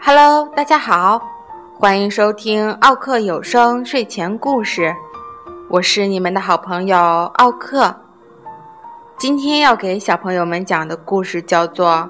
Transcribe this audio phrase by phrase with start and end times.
[0.00, 1.20] Hello，大家好，
[1.78, 4.94] 欢迎收听奥克有声睡前故事，
[5.68, 6.96] 我是你们的好朋友
[7.34, 7.94] 奥克。
[9.18, 12.08] 今天要给小朋友们讲的故事叫做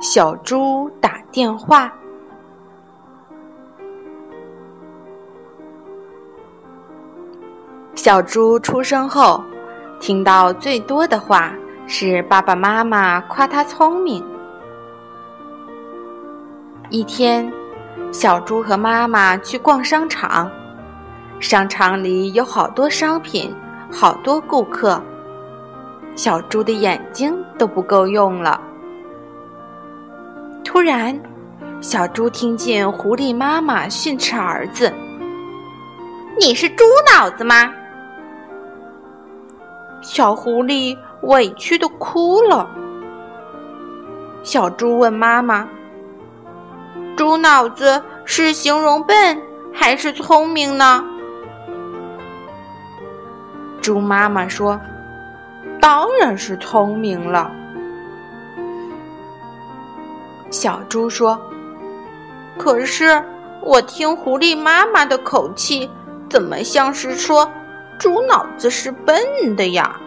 [0.14, 1.86] 《小猪打电话》。
[8.04, 9.40] 小猪出生后，
[10.00, 11.54] 听到最多的话
[11.86, 14.20] 是爸爸妈妈夸他聪明。
[16.90, 17.48] 一天，
[18.10, 20.50] 小猪和妈妈去逛商场，
[21.38, 23.54] 商场里有好多商品，
[23.88, 25.00] 好多顾客，
[26.16, 28.60] 小猪的眼睛都不够用了。
[30.64, 31.16] 突然，
[31.80, 34.92] 小猪听见狐狸妈妈训斥儿子
[36.36, 37.72] ：“你是猪脑子吗？”
[40.02, 42.68] 小狐狸委屈的哭了。
[44.42, 45.66] 小猪问妈妈。
[47.16, 49.40] 猪脑子是形容笨
[49.72, 51.04] 还是聪明呢？
[53.80, 54.80] 猪妈妈说
[55.80, 57.50] ：“当然是聪明了。”
[60.50, 61.40] 小猪说
[62.58, 63.22] ：“可是
[63.60, 65.88] 我听狐狸妈妈的口气，
[66.28, 67.48] 怎么像是说
[67.98, 69.16] 猪脑子是笨
[69.56, 69.98] 的呀？”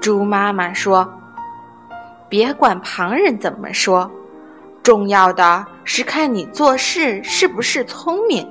[0.00, 1.08] 猪妈妈说。
[2.26, 4.10] 别管旁人怎么说，
[4.82, 8.50] 重要的是看你做事是不是聪明。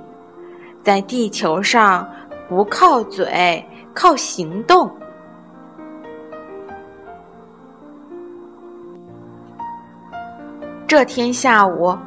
[0.82, 2.08] 在地球上，
[2.48, 4.90] 不靠嘴，靠行动。
[10.88, 11.98] 这天下午，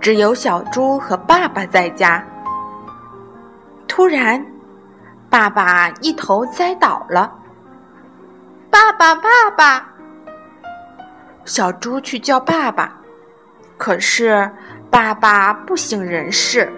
[0.00, 2.26] 只有小猪和爸爸在家。
[3.88, 4.44] 突然，
[5.30, 7.32] 爸爸一头栽倒了。
[8.70, 9.88] 爸爸，爸爸！
[11.44, 12.92] 小猪去叫爸爸，
[13.78, 14.50] 可是
[14.90, 16.70] 爸爸不省人事。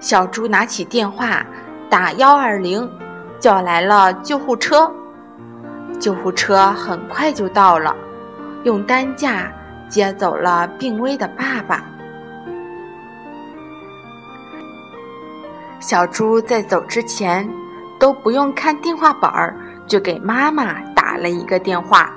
[0.00, 1.44] 小猪拿起电话
[1.88, 2.90] 打幺二零，
[3.38, 4.90] 叫来了救护车。
[6.00, 7.94] 救护车很快就到了，
[8.64, 9.52] 用担架
[9.88, 11.84] 接走了病危的爸爸。
[15.82, 17.46] 小猪在走之前
[17.98, 22.08] 都不用看电话本儿，就给妈妈打了一个电话。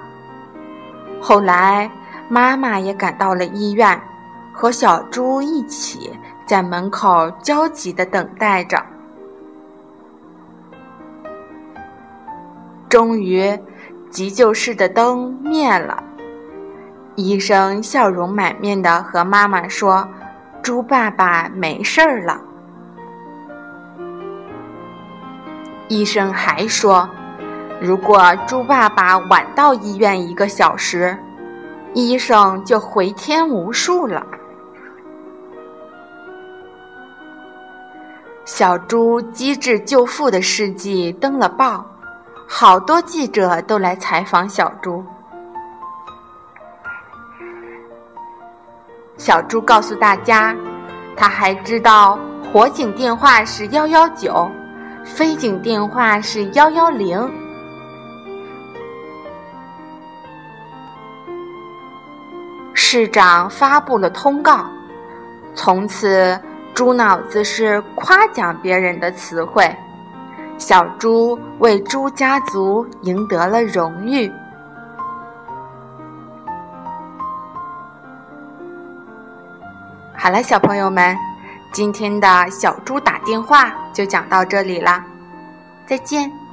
[1.20, 1.90] 后来，
[2.30, 4.00] 妈妈也赶到了医院，
[4.54, 6.12] 和小猪一起
[6.46, 8.78] 在门口焦急的等待着。
[12.88, 13.52] 终于，
[14.12, 16.04] 急救室的灯灭了，
[17.16, 20.08] 医生笑容满面的和妈妈说
[20.62, 22.40] ：“猪爸爸没事儿了。”
[25.88, 27.10] 医生还说。
[27.82, 31.18] 如果猪爸爸晚到医院一个小时，
[31.94, 34.26] 医生就回天无术了。
[38.46, 41.86] 小猪机智救父的事迹登了报，
[42.48, 45.04] 好多记者都来采访小猪。
[49.18, 50.56] 小猪告诉大家，
[51.18, 52.20] 他还知道
[52.54, 54.50] 火警电话是幺幺九，
[55.06, 57.32] 飞警电话是幺幺零。
[62.74, 64.66] 市长发布了通告，
[65.54, 66.38] 从此
[66.74, 69.74] “猪脑子”是夸奖别人的词汇。
[70.58, 74.32] 小猪为猪家族赢得了荣誉。
[80.18, 81.16] 好了，小朋友们，
[81.76, 85.04] 今天的小猪打电话就讲到这里啦，
[85.86, 86.45] 再见。